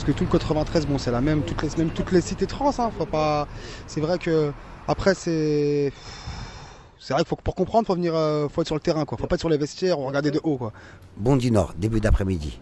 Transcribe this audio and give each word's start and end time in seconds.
Parce 0.00 0.12
que 0.12 0.16
tout 0.16 0.24
le 0.24 0.30
93, 0.30 0.86
bon, 0.86 0.96
c'est 0.96 1.10
la 1.10 1.20
même, 1.20 1.42
toutes 1.42 1.62
les, 1.62 1.68
même 1.76 1.90
toutes 1.90 2.10
les 2.10 2.22
cités 2.22 2.46
trans. 2.46 2.70
Hein, 2.78 2.90
faut 2.96 3.04
pas. 3.04 3.46
C'est 3.86 4.00
vrai 4.00 4.18
que 4.18 4.50
après, 4.88 5.14
c'est. 5.14 5.92
C'est 6.98 7.12
vrai 7.12 7.22
que 7.22 7.28
pour 7.28 7.54
comprendre, 7.54 7.86
faut 7.86 7.94
venir, 7.94 8.14
euh, 8.14 8.48
faut 8.48 8.62
être 8.62 8.68
sur 8.68 8.76
le 8.76 8.80
terrain, 8.80 9.04
quoi. 9.04 9.18
Faut 9.18 9.26
pas 9.26 9.34
être 9.34 9.40
sur 9.40 9.50
les 9.50 9.58
vestiaires 9.58 10.00
ou 10.00 10.06
regarder 10.06 10.30
de 10.30 10.40
haut, 10.42 10.56
quoi. 10.56 10.72
Bondy 11.18 11.50
Nord, 11.50 11.74
début 11.76 12.00
d'après-midi. 12.00 12.58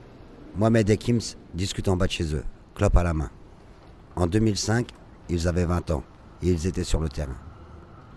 Mohamed 0.56 0.90
et 0.90 0.96
Kims 0.96 1.37
discutent 1.54 1.87
en 1.87 1.96
bas 1.96 2.08
de 2.08 2.10
chez 2.10 2.35
eux, 2.35 2.42
clope 2.74 2.96
à 2.96 3.04
la 3.04 3.14
main. 3.14 3.30
En 4.16 4.26
2005, 4.26 4.88
ils 5.28 5.46
avaient 5.46 5.64
20 5.64 5.92
ans 5.92 6.02
et 6.42 6.48
ils 6.48 6.66
étaient 6.66 6.82
sur 6.82 6.98
le 6.98 7.08
terrain. 7.08 7.38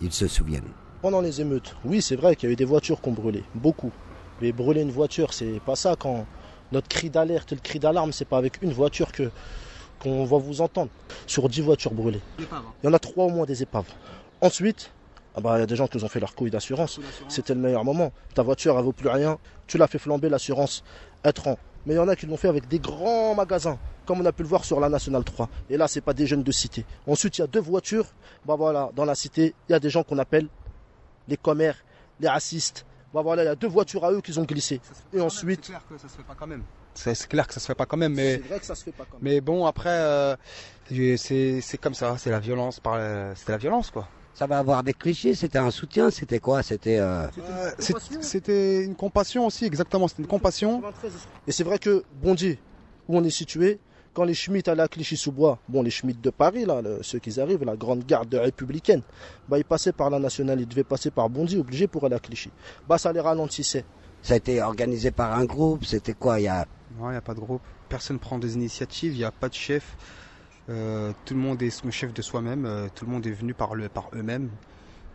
Ils 0.01 0.13
se 0.13 0.25
souviennent. 0.27 0.71
Pendant 1.03 1.21
les 1.21 1.41
émeutes, 1.41 1.75
oui, 1.85 2.01
c'est 2.01 2.15
vrai 2.15 2.35
qu'il 2.35 2.49
y 2.49 2.51
a 2.51 2.53
eu 2.53 2.55
des 2.55 2.65
voitures 2.65 2.99
qui 2.99 3.09
ont 3.09 3.13
brûlé, 3.13 3.43
beaucoup. 3.53 3.91
Mais 4.41 4.51
brûler 4.51 4.81
une 4.81 4.91
voiture, 4.91 5.31
c'est 5.31 5.61
pas 5.63 5.75
ça 5.75 5.95
quand 5.95 6.25
notre 6.71 6.88
cri 6.88 7.09
d'alerte 7.09 7.51
le 7.51 7.59
cri 7.59 7.79
d'alarme, 7.79 8.11
c'est 8.11 8.25
pas 8.25 8.38
avec 8.38 8.61
une 8.61 8.73
voiture 8.73 9.12
que 9.12 9.29
qu'on 9.99 10.25
va 10.25 10.38
vous 10.38 10.62
entendre. 10.62 10.89
Sur 11.27 11.48
10 11.48 11.62
voitures 11.62 11.93
brûlées. 11.93 12.21
Il 12.39 12.45
y 12.84 12.88
en 12.88 12.93
a 12.93 12.99
trois 12.99 13.25
au 13.25 13.29
moins 13.29 13.45
des 13.45 13.62
épaves. 13.62 13.85
Ensuite, 14.41 14.91
ah 15.35 15.41
bah, 15.41 15.57
il 15.57 15.59
y 15.62 15.63
a 15.63 15.67
des 15.67 15.76
gens 15.76 15.88
qui 15.88 15.98
nous 15.98 16.03
ont 16.03 16.09
fait 16.09 16.20
leur 16.20 16.35
couille 16.35 16.52
d'assurance. 16.52 16.99
C'était 17.29 17.53
le 17.53 17.62
meilleur 17.62 17.85
moment. 17.85 18.12
Ta 18.34 18.43
voiture, 18.43 18.77
elle 18.77 18.84
vaut 18.84 18.91
plus 18.91 19.09
rien. 19.09 19.38
Tu 19.67 19.77
l'as 19.77 19.88
fait 19.88 19.99
flamber, 19.99 20.27
l'assurance, 20.27 20.84
elle 21.23 21.34
te 21.34 21.41
rend. 21.41 21.57
Mais 21.85 21.93
il 21.93 21.98
y 21.98 21.99
en 21.99 22.07
a 22.07 22.15
qui 22.15 22.26
l'ont 22.26 22.38
fait 22.38 22.48
avec 22.48 22.67
des 22.67 22.79
grands 22.79 23.34
magasins, 23.34 23.77
comme 24.05 24.21
on 24.21 24.26
a 24.26 24.31
pu 24.31 24.43
le 24.43 24.49
voir 24.49 24.65
sur 24.65 24.79
la 24.79 24.90
Nationale 24.90 25.23
3. 25.23 25.49
Et 25.70 25.77
là, 25.77 25.88
c'est 25.88 26.01
pas 26.01 26.13
des 26.13 26.27
jeunes 26.27 26.43
de 26.43 26.51
cité. 26.51 26.85
Ensuite, 27.07 27.38
il 27.38 27.41
y 27.41 27.43
a 27.43 27.48
deux 27.48 27.62
voitures. 27.62 28.05
Bah 28.45 28.55
voilà, 28.55 28.91
dans 28.95 29.05
la 29.05 29.15
cité, 29.15 29.55
il 29.70 29.71
y 29.71 29.76
a 29.76 29.79
des 29.79 29.90
gens 29.90 30.03
qu'on 30.03 30.20
appelle 30.20 30.48
les 31.27 31.38
commères, 31.38 31.77
les 32.20 32.27
racistes. 32.27 32.85
Bah 33.13 33.21
voilà, 33.21 33.43
il 33.43 33.45
y 33.45 33.49
a 33.49 33.55
deux 33.55 33.67
voitures 33.67 34.05
à 34.05 34.11
eux 34.11 34.21
qui 34.21 34.38
ont 34.38 34.43
glissé. 34.43 34.79
Et 35.13 35.20
ensuite. 35.20 35.65
C'est 35.65 35.71
clair 35.71 35.88
que 35.88 35.97
ça 35.97 36.07
se 36.07 36.15
fait 36.15 36.23
pas 36.23 36.35
quand 36.38 36.47
même. 36.47 36.63
C'est 36.93 37.27
clair 37.27 37.47
que 37.47 37.53
ça 37.53 37.59
se 37.59 37.65
fait 37.65 37.75
pas 37.75 37.85
quand 37.85 37.97
même, 37.97 38.13
mais. 38.13 38.37
C'est 38.37 38.47
vrai 38.47 38.59
que 38.59 38.65
ça 38.65 38.75
se 38.75 38.84
fait 38.84 38.91
pas 38.91 39.05
quand 39.09 39.17
même. 39.21 39.34
Mais 39.34 39.41
bon, 39.41 39.65
après, 39.65 39.89
euh, 39.89 40.35
c'est 40.87 41.77
comme 41.81 41.93
ça. 41.93 42.18
C'est 42.18 42.31
la 42.31 42.40
violence 42.40 42.79
par. 42.79 42.99
C'était 43.35 43.51
la 43.51 43.57
violence, 43.57 43.91
quoi. 43.91 44.07
Ça 44.34 44.48
va 44.48 44.59
avoir 44.59 44.81
des 44.81 44.93
clichés, 44.93 45.35
c'était 45.35 45.59
un 45.59 45.71
soutien, 45.71 46.09
c'était 46.09 46.40
quoi 46.40 46.63
C'était 46.63 46.98
euh... 46.99 47.27
c'était 48.21 48.84
une 48.84 48.95
compassion 48.95 49.46
aussi, 49.46 49.65
exactement, 49.65 50.07
c'était 50.07 50.21
une 50.21 50.27
compassion. 50.27 50.81
Et 51.48 51.51
c'est 51.51 51.63
vrai 51.63 51.77
que 51.79 52.03
Bondy, 52.23 52.57
où 53.07 53.18
on 53.18 53.23
est 53.23 53.29
situé, 53.29 53.79
quand 54.13 54.23
les 54.23 54.34
Schmitt 54.34 54.67
allaient 54.67 54.84
à 54.84 54.87
Clichy-sous-Bois, 54.87 55.59
bon 55.70 55.81
les 55.81 55.90
Schmitt 55.90 56.20
de 56.21 56.29
Paris, 56.29 56.65
là, 56.65 56.81
ceux 57.01 57.20
qui 57.20 57.40
arrivent, 57.40 57.63
la 57.63 57.76
grande 57.76 58.05
garde 58.05 58.34
républicaine, 58.34 59.01
bah 59.48 59.57
ils 59.57 59.65
passaient 59.65 59.93
par 59.93 60.09
la 60.09 60.20
nationale, 60.20 60.59
ils 60.59 60.68
devaient 60.68 60.84
passer 60.84 61.12
par 61.12 61.29
Bondy, 61.29 61.57
obligés 61.57 61.87
pour 61.87 62.05
aller 62.05 62.15
à 62.15 62.20
Clichy. 62.20 62.51
Bah 62.87 62.98
ça 62.98 63.13
les 63.13 63.20
ralentissait. 63.20 63.85
Ça 64.22 64.35
a 64.35 64.38
été 64.38 64.62
organisé 64.62 65.12
par 65.12 65.34
un 65.38 65.45
groupe, 65.45 65.85
c'était 65.85 66.13
quoi 66.13 66.40
il 66.40 66.44
y 66.44 66.47
a... 66.47 66.66
Non, 67.00 67.09
il 67.09 67.12
n'y 67.12 67.18
a 67.18 67.22
pas 67.22 67.34
de 67.34 67.40
groupe. 67.40 67.62
Personne 67.90 68.18
ne 68.18 68.19
prend 68.22 68.38
des 68.38 68.53
initiatives, 68.53 69.13
il 69.13 69.18
n'y 69.18 69.23
a 69.23 69.31
pas 69.31 69.50
de 69.50 69.53
chef. 69.53 69.95
Euh, 70.69 71.12
tout 71.25 71.34
le 71.34 71.40
monde 71.40 71.62
est 71.63 71.69
son 71.72 71.90
chef 71.90 72.13
de 72.13 72.22
soi-même, 72.22 72.66
euh, 72.66 72.88
tout 72.94 73.06
le 73.06 73.12
monde 73.12 73.25
est 73.25 73.31
venu 73.31 73.53
par, 73.53 73.73
le, 73.73 73.90
par 73.90 74.09
eux-mêmes 74.13 74.50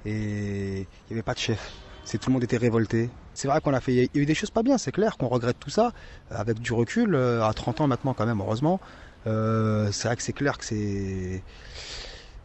et 0.05 0.81
il 0.81 0.87
n'y 1.11 1.13
avait 1.13 1.23
pas 1.23 1.35
de 1.35 1.39
chef. 1.39 1.73
C'est 2.07 2.19
tout 2.19 2.31
le 2.31 2.35
monde 2.35 2.45
était 2.45 2.57
révolté. 2.57 3.11
C'est 3.35 3.49
vrai 3.49 3.61
qu'on 3.61 3.75
a 3.75 3.81
fait, 3.81 3.93
il 3.93 3.99
y 3.99 4.05
a 4.05 4.09
eu 4.15 4.27
des 4.27 4.35
choses 4.35 4.53
pas 4.53 4.63
bien, 4.63 4.79
c'est 4.79 4.93
clair 4.93 5.17
qu'on 5.17 5.27
regrette 5.27 5.59
tout 5.59 5.71
ça 5.71 5.91
avec 6.31 6.61
du 6.61 6.73
recul 6.73 7.17
euh, 7.17 7.45
à 7.45 7.53
30 7.53 7.81
ans 7.81 7.89
maintenant 7.89 8.15
quand 8.15 8.25
même 8.25 8.41
heureusement. 8.41 8.81
c'est 9.25 10.05
vrai 10.05 10.15
que 10.17 10.23
c'est 10.23 10.33
clair 10.33 10.57
que 10.57 10.65
c'est 10.65 11.43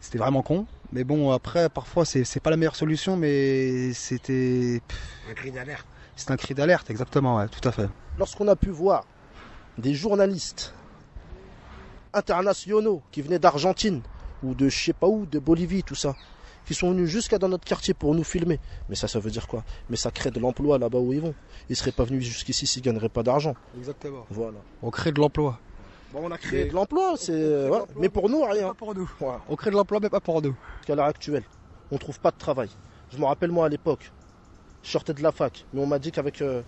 c'était 0.00 0.18
vraiment 0.18 0.42
con, 0.42 0.66
mais 0.90 1.04
bon 1.04 1.30
après 1.30 1.68
parfois 1.68 2.04
c'est 2.04 2.24
c'est 2.24 2.40
pas 2.40 2.50
la 2.50 2.56
meilleure 2.56 2.74
solution, 2.74 3.16
mais 3.16 3.92
c'était 3.92 4.82
un 5.30 5.34
cri 5.34 5.52
d'alerte. 5.52 5.86
C'est 6.16 6.32
un 6.32 6.36
cri 6.36 6.54
d'alerte 6.54 6.90
exactement, 6.90 7.36
ouais, 7.36 7.46
tout 7.46 7.66
à 7.66 7.70
fait. 7.70 7.88
Lorsqu'on 8.18 8.48
a 8.48 8.56
pu 8.56 8.70
voir 8.70 9.06
des 9.78 9.94
journalistes 9.94 10.74
internationaux 12.12 13.00
qui 13.12 13.22
venaient 13.22 13.38
d'Argentine 13.38 14.02
ou 14.42 14.54
de 14.54 14.68
je 14.68 14.84
sais 14.86 14.92
pas 14.92 15.06
où, 15.06 15.24
de 15.24 15.38
Bolivie, 15.38 15.84
tout 15.84 15.94
ça, 15.94 16.16
qui 16.66 16.74
sont 16.74 16.90
venus 16.90 17.08
jusqu'à 17.08 17.38
dans 17.38 17.48
notre 17.48 17.64
quartier 17.64 17.94
pour 17.94 18.14
nous 18.14 18.24
filmer. 18.24 18.60
Mais 18.88 18.94
ça, 18.94 19.08
ça 19.08 19.18
veut 19.18 19.30
dire 19.30 19.46
quoi? 19.46 19.64
Mais 19.90 19.96
ça 19.96 20.10
crée 20.10 20.30
de 20.30 20.40
l'emploi 20.40 20.78
là-bas 20.78 20.98
où 20.98 21.12
ils 21.12 21.20
vont. 21.20 21.34
Ils 21.68 21.76
seraient 21.76 21.92
pas 21.92 22.04
venus 22.04 22.24
jusqu'ici 22.24 22.66
s'ils 22.66 22.82
gagneraient 22.82 23.08
pas 23.08 23.22
d'argent. 23.22 23.54
Exactement. 23.76 24.26
Voilà. 24.30 24.58
On 24.82 24.90
crée 24.90 25.12
de 25.12 25.20
l'emploi. 25.20 25.58
Bon, 26.12 26.20
on 26.24 26.30
a 26.30 26.36
créé 26.36 26.66
de 26.66 26.74
l'emploi, 26.74 27.14
c'est 27.16 27.70
mais 27.96 28.10
pour 28.10 28.28
nous 28.28 28.42
rien. 28.42 28.68
Pas 28.68 28.74
pour 28.74 28.94
nous. 28.94 29.10
On 29.48 29.56
crée 29.56 29.70
de 29.70 29.76
l'emploi, 29.76 29.98
mais 30.00 30.10
pas 30.10 30.20
pour 30.20 30.42
nous. 30.42 30.54
Qu'à 30.86 30.94
l'heure 30.94 31.06
actuelle, 31.06 31.44
on 31.90 31.96
trouve 31.96 32.20
pas 32.20 32.30
de 32.30 32.36
travail. 32.36 32.68
Je 33.10 33.18
me 33.18 33.24
rappelle 33.24 33.50
moi 33.50 33.66
à 33.66 33.68
l'époque, 33.68 34.12
je 34.82 34.90
sortais 34.90 35.14
de 35.14 35.22
la 35.22 35.32
fac, 35.32 35.64
mais 35.72 35.80
on 35.80 35.86
m'a 35.86 35.98
dit 35.98 36.12
qu'avec 36.12 36.42
euh, 36.42 36.62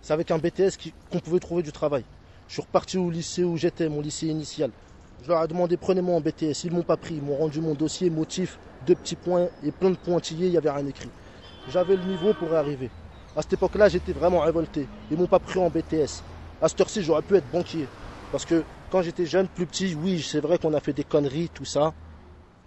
c'est 0.00 0.12
avec 0.12 0.30
un 0.30 0.38
BTS 0.38 0.78
qu'on 1.10 1.20
pouvait 1.20 1.38
trouver 1.38 1.62
du 1.62 1.72
travail. 1.72 2.04
Je 2.48 2.54
suis 2.54 2.62
reparti 2.62 2.98
au 2.98 3.10
lycée 3.10 3.44
où 3.44 3.56
j'étais, 3.56 3.88
mon 3.88 4.00
lycée 4.00 4.26
initial. 4.26 4.70
Je 5.22 5.28
leur 5.28 5.42
ai 5.44 5.48
demandé 5.48 5.76
prenez-moi 5.76 6.16
en 6.16 6.20
BTS. 6.20 6.64
Ils 6.64 6.72
m'ont 6.72 6.82
pas 6.82 6.96
pris. 6.96 7.14
Ils 7.14 7.22
m'ont 7.22 7.36
rendu 7.36 7.60
mon 7.60 7.74
dossier, 7.74 8.10
motif, 8.10 8.58
deux 8.86 8.94
petits 8.94 9.16
points 9.16 9.48
et 9.64 9.70
plein 9.70 9.90
de 9.90 9.96
pointillés. 9.96 10.46
Il 10.46 10.50
n'y 10.52 10.56
avait 10.56 10.70
rien 10.70 10.86
écrit. 10.86 11.10
J'avais 11.70 11.96
le 11.96 12.04
niveau 12.04 12.34
pour 12.34 12.52
arriver. 12.54 12.90
À 13.36 13.42
cette 13.42 13.54
époque-là, 13.54 13.88
j'étais 13.88 14.12
vraiment 14.12 14.40
révolté. 14.40 14.86
Ils 15.10 15.16
m'ont 15.16 15.26
pas 15.26 15.38
pris 15.38 15.58
en 15.58 15.68
BTS. 15.68 16.22
À 16.60 16.68
cette 16.68 16.80
heure-ci, 16.80 17.02
j'aurais 17.02 17.22
pu 17.22 17.36
être 17.36 17.50
banquier. 17.50 17.86
Parce 18.30 18.44
que 18.44 18.62
quand 18.90 19.02
j'étais 19.02 19.26
jeune, 19.26 19.48
plus 19.48 19.66
petit, 19.66 19.94
oui, 19.94 20.22
c'est 20.22 20.40
vrai 20.40 20.58
qu'on 20.58 20.74
a 20.74 20.80
fait 20.80 20.92
des 20.92 21.04
conneries, 21.04 21.48
tout 21.52 21.64
ça. 21.64 21.94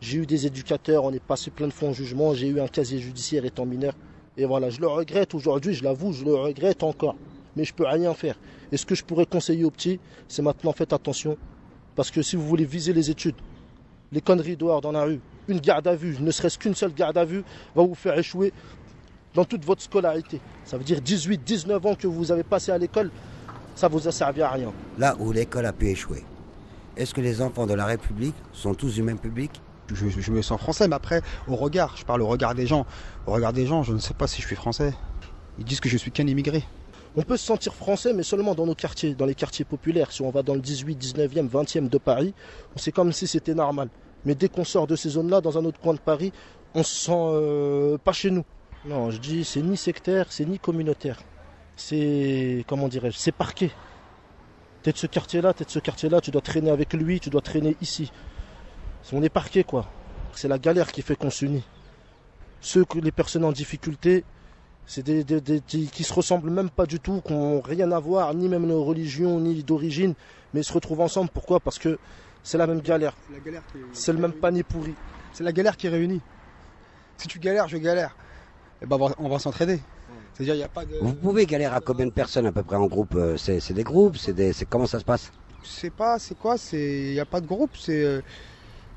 J'ai 0.01 0.17
eu 0.19 0.25
des 0.25 0.45
éducateurs, 0.45 1.03
on 1.03 1.11
est 1.13 1.23
passé 1.23 1.51
plein 1.51 1.67
de 1.67 1.73
fois 1.73 1.89
en 1.89 1.93
jugement. 1.93 2.33
J'ai 2.33 2.47
eu 2.47 2.59
un 2.59 2.67
casier 2.67 2.99
judiciaire 2.99 3.45
étant 3.45 3.65
mineur. 3.65 3.93
Et 4.37 4.45
voilà, 4.45 4.69
je 4.69 4.81
le 4.81 4.87
regrette 4.87 5.33
aujourd'hui, 5.33 5.73
je 5.73 5.83
l'avoue, 5.83 6.11
je 6.11 6.25
le 6.25 6.35
regrette 6.35 6.83
encore 6.83 7.15
mais 7.55 7.63
je 7.63 7.73
peux 7.73 7.85
rien 7.85 8.13
faire. 8.13 8.37
Et 8.71 8.77
ce 8.77 8.85
que 8.85 8.95
je 8.95 9.03
pourrais 9.03 9.25
conseiller 9.25 9.63
aux 9.63 9.71
petits, 9.71 9.99
c'est 10.27 10.41
maintenant 10.41 10.73
faites 10.73 10.93
attention. 10.93 11.37
Parce 11.95 12.11
que 12.11 12.21
si 12.21 12.35
vous 12.35 12.45
voulez 12.45 12.65
viser 12.65 12.93
les 12.93 13.09
études, 13.09 13.35
les 14.15 14.21
conneries 14.21 14.55
dehors 14.55 14.79
dans 14.79 14.93
la 14.93 15.03
rue, 15.03 15.19
une 15.49 15.59
garde 15.59 15.85
à 15.87 15.95
vue, 15.95 16.17
ne 16.19 16.31
serait-ce 16.31 16.57
qu'une 16.57 16.73
seule 16.73 16.93
garde 16.93 17.17
à 17.17 17.25
vue, 17.25 17.43
va 17.75 17.83
vous 17.83 17.93
faire 17.93 18.17
échouer 18.17 18.53
dans 19.33 19.43
toute 19.43 19.65
votre 19.65 19.81
scolarité. 19.81 20.39
Ça 20.63 20.77
veut 20.77 20.85
dire 20.85 21.01
18, 21.01 21.43
19 21.43 21.85
ans 21.85 21.95
que 21.95 22.07
vous 22.07 22.31
avez 22.31 22.43
passé 22.43 22.71
à 22.71 22.77
l'école, 22.77 23.11
ça 23.75 23.89
vous 23.89 24.07
a 24.07 24.11
servi 24.13 24.41
à 24.41 24.49
rien. 24.49 24.71
Là 24.97 25.15
où 25.19 25.33
l'école 25.33 25.65
a 25.65 25.73
pu 25.73 25.89
échouer, 25.89 26.23
est-ce 26.95 27.13
que 27.13 27.19
les 27.19 27.41
enfants 27.41 27.67
de 27.67 27.73
la 27.73 27.85
République 27.85 28.35
sont 28.53 28.73
tous 28.73 28.93
du 28.93 29.03
même 29.03 29.19
public? 29.19 29.51
Je, 29.93 30.07
je, 30.07 30.31
me 30.31 30.41
sens 30.41 30.59
français, 30.59 30.87
mais 30.87 30.95
après, 30.95 31.21
au 31.47 31.55
regard, 31.55 31.95
je 31.97 32.05
parle 32.05 32.21
au 32.21 32.27
regard 32.27 32.55
des 32.55 32.65
gens. 32.65 32.87
Au 33.27 33.33
regard 33.33 33.53
des 33.53 33.67
gens, 33.67 33.83
je 33.83 33.93
ne 33.93 33.99
sais 33.99 34.15
pas 34.15 34.27
si 34.27 34.41
je 34.41 34.47
suis 34.47 34.55
français. 34.55 34.93
Ils 35.59 35.65
disent 35.65 35.81
que 35.81 35.89
je 35.89 35.97
suis 35.97 36.09
qu'un 36.09 36.25
immigré. 36.25 36.63
On 37.17 37.21
peut 37.21 37.37
se 37.37 37.45
sentir 37.45 37.73
français, 37.73 38.13
mais 38.13 38.23
seulement 38.23 38.55
dans 38.55 38.65
nos 38.65 38.75
quartiers, 38.75 39.13
dans 39.13 39.25
les 39.25 39.35
quartiers 39.35 39.63
populaires. 39.63 40.11
Si 40.11 40.21
on 40.21 40.31
va 40.31 40.41
dans 40.41 40.55
le 40.55 40.59
18, 40.59 40.95
19e, 40.95 41.49
20e 41.49 41.87
de 41.87 41.97
Paris, 41.97 42.33
c'est 42.75 42.91
comme 42.91 43.13
si 43.13 43.27
c'était 43.27 43.53
normal. 43.53 43.89
Mais 44.25 44.35
dès 44.35 44.49
qu'on 44.49 44.63
sort 44.63 44.87
de 44.87 44.95
ces 44.95 45.09
zones-là, 45.09 45.41
dans 45.41 45.57
un 45.57 45.65
autre 45.65 45.79
coin 45.79 45.93
de 45.93 45.99
Paris, 45.99 46.33
on 46.73 46.83
se 46.83 46.95
sent 47.05 47.11
euh, 47.15 47.97
pas 47.97 48.11
chez 48.11 48.31
nous. 48.31 48.43
Non, 48.85 49.09
je 49.09 49.19
dis, 49.19 49.43
c'est 49.43 49.61
ni 49.61 49.77
sectaire, 49.77 50.27
c'est 50.29 50.45
ni 50.45 50.59
communautaire. 50.59 51.19
C'est, 51.75 52.63
comment 52.67 52.87
dirais-je, 52.87 53.17
c'est 53.17 53.31
parqué. 53.31 53.71
T'es 54.83 54.91
de 54.91 54.97
ce 54.97 55.07
quartier-là, 55.07 55.53
t'es 55.53 55.65
de 55.65 55.69
ce 55.69 55.79
quartier-là, 55.79 56.21
tu 56.21 56.31
dois 56.31 56.41
traîner 56.41 56.69
avec 56.69 56.93
lui, 56.93 57.19
tu 57.19 57.29
dois 57.29 57.41
traîner 57.41 57.75
ici. 57.81 58.11
On 59.13 59.21
est 59.23 59.29
parqué, 59.29 59.63
quoi. 59.63 59.87
C'est 60.33 60.47
la 60.47 60.57
galère 60.59 60.91
qui 60.91 61.01
fait 61.01 61.15
qu'on 61.15 61.29
s'unit. 61.29 61.63
Ceux 62.61 62.85
que 62.85 62.99
les 62.99 63.11
personnes 63.11 63.45
en 63.45 63.51
difficulté, 63.51 64.23
c'est 64.85 65.03
des, 65.03 65.23
qui 65.63 66.03
se 66.03 66.13
ressemblent 66.13 66.49
même 66.49 66.69
pas 66.69 66.85
du 66.85 66.99
tout, 66.99 67.21
qui 67.25 67.33
n'ont 67.33 67.61
rien 67.61 67.91
à 67.91 67.99
voir, 67.99 68.33
ni 68.33 68.47
même 68.47 68.67
de 68.67 68.73
religion, 68.73 69.39
ni 69.39 69.63
d'origine, 69.63 70.13
mais 70.53 70.61
ils 70.61 70.65
se 70.65 70.73
retrouvent 70.73 71.01
ensemble. 71.01 71.29
Pourquoi? 71.33 71.59
Parce 71.59 71.79
que 71.79 71.97
c'est 72.45 72.57
la 72.57 72.67
même 72.67 72.81
galère. 72.81 73.13
C'est 73.91 74.13
le 74.13 74.19
même 74.19 74.31
panier 74.33 74.63
pourri. 74.63 74.93
C'est 75.33 75.43
la 75.43 75.51
galère 75.51 75.75
qui 75.75 75.89
réunit. 75.89 76.21
Si 77.17 77.27
tu 77.27 77.39
galères, 77.39 77.67
je 77.67 77.77
galère. 77.77 78.15
Et 78.81 78.83
eh 78.83 78.85
ben 78.85 78.97
on 79.17 79.29
va 79.29 79.39
s'entraider. 79.39 79.81
C'est-à-dire, 80.33 80.55
il 80.55 80.63
a 80.63 80.67
pas 80.67 80.85
de... 80.85 80.97
Vous 81.01 81.13
pouvez 81.13 81.45
galérer 81.45 81.75
à 81.75 81.79
combien 81.79 82.05
de 82.05 82.11
personnes 82.11 82.45
à 82.45 82.51
peu 82.51 82.61
près 82.61 82.75
en 82.75 82.87
groupe 82.87 83.15
euh, 83.15 83.37
C'est 83.37 83.73
des 83.73 83.83
groupes 83.83 84.17
C'est 84.17 84.33
des... 84.33 84.53
comment 84.69 84.85
ça 84.85 84.99
se 84.99 85.05
passe? 85.05 85.31
Je 85.63 85.69
sais 85.69 85.89
pas, 85.89 86.19
c'est 86.19 86.37
quoi 86.37 86.55
Il 86.73 87.13
n'y 87.13 87.19
a 87.19 87.25
pas 87.25 87.41
de 87.41 87.47
groupe. 87.47 87.71
C'est 87.77 88.03
euh, 88.03 88.21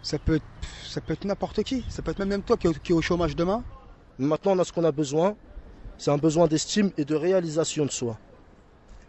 ça 0.03 0.19
peut 0.19 0.37
être, 0.37 0.45
ça 0.85 1.01
peut 1.01 1.13
être 1.13 1.25
n'importe 1.25 1.63
qui. 1.63 1.85
Ça 1.89 2.03
peut 2.03 2.11
être 2.11 2.19
même, 2.19 2.29
même 2.29 2.43
toi 2.43 2.57
qui 2.57 2.67
est 2.67 2.95
au 2.95 3.03
chômage 3.03 3.37
demain. 3.37 3.63
Maintenant, 4.19 4.53
on 4.57 4.59
a 4.59 4.65
ce 4.65 4.73
qu'on 4.73 4.85
a 4.85 4.93
besoin 4.93 5.37
c'est 5.99 6.13
un 6.13 6.17
besoin 6.17 6.47
d'estime 6.47 6.93
et 6.97 7.05
de 7.05 7.17
réalisation 7.17 7.85
de 7.85 7.91
soi. 7.91 8.19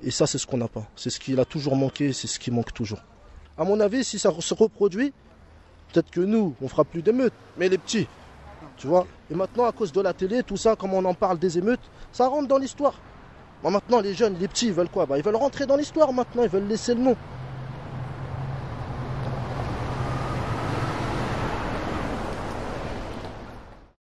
Et 0.02 0.12
ça, 0.12 0.26
c'est 0.26 0.40
ce 0.40 0.48
qu'on 0.48 0.58
n'a 0.58 0.68
pas. 0.68 0.88
C'est 0.96 1.12
ce 1.12 1.20
qu'il 1.20 1.40
a 1.40 1.46
toujours 1.46 1.76
manqué, 1.76 2.14
c'est 2.14 2.28
ce 2.28 2.40
qui 2.40 2.52
manque 2.52 2.74
toujours. 2.74 3.00
À 3.60 3.66
mon 3.66 3.80
avis, 3.82 4.06
si 4.06 4.18
ça 4.18 4.32
se 4.40 4.54
reproduit, 4.54 5.12
peut-être 5.92 6.10
que 6.12 6.22
nous, 6.22 6.56
on 6.62 6.70
fera 6.70 6.86
plus 6.86 7.02
d'émeutes, 7.02 7.34
mais 7.58 7.68
les 7.68 7.78
petits, 7.78 8.08
tu 8.78 8.88
vois. 8.88 9.06
Et 9.30 9.36
maintenant, 9.36 9.66
à 9.66 9.74
cause 9.74 9.92
de 9.92 10.00
la 10.00 10.14
télé, 10.14 10.44
tout 10.44 10.56
ça, 10.56 10.78
comme 10.78 10.94
on 10.94 11.04
en 11.04 11.14
parle 11.14 11.38
des 11.40 11.58
émeutes, 11.58 11.92
ça 12.14 12.28
rentre 12.28 12.48
dans 12.48 12.58
l'histoire. 12.58 13.02
maintenant, 13.62 14.00
les 14.00 14.14
jeunes, 14.14 14.36
les 14.40 14.48
petits, 14.48 14.68
ils 14.68 14.74
veulent 14.74 14.90
quoi? 14.90 15.06
Bah, 15.06 15.18
Ils 15.18 15.24
veulent 15.26 15.36
rentrer 15.36 15.66
dans 15.66 15.76
l'histoire 15.76 16.14
maintenant, 16.14 16.44
ils 16.44 16.50
veulent 16.50 16.68
laisser 16.68 16.96
le 16.96 17.02
nom. 17.02 17.16